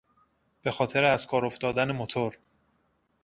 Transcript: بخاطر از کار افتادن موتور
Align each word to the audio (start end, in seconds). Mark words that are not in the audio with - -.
بخاطر 0.65 1.05
از 1.05 1.27
کار 1.27 1.45
افتادن 1.45 1.91
موتور 1.91 2.37